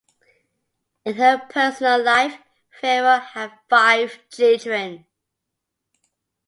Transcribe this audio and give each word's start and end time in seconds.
In 1.05 1.13
her 1.13 1.45
personal 1.47 2.03
life 2.03 2.35
Fierro 2.81 3.21
had 3.23 3.51
five 3.69 4.19
children. 4.31 5.05